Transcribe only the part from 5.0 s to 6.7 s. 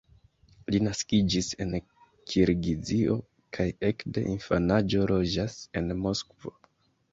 loĝas en Moskvo.